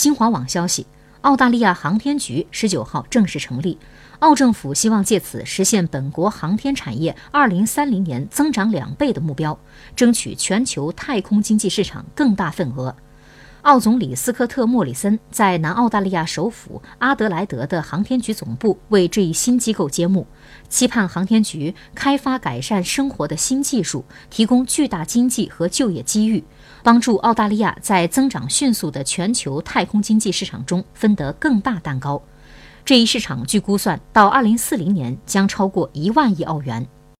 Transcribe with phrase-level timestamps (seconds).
[0.00, 0.86] 新华网消息，
[1.20, 3.76] 澳大利亚航天局十九号正式成立。
[4.20, 9.58] 澳政府希望借此实现本国航天产业二零三零年增长两倍的目标，
[9.94, 12.96] 争取全球太空经济市场更大份额。
[13.62, 20.26] 澳总理斯科特·莫里森在南澳大利亚首府阿德莱德的航天局总部为这一新机构揭幕，
[20.70, 26.42] 期盼航天局开发改善生活的新技术，提供巨大经济和就业机遇，
[26.82, 32.20] 帮助澳大利亚在增长迅速的全球太空经济市场中分得更大蛋糕。
[32.82, 36.86] 这一市场据估算，到二零四零年将超过一万亿澳元。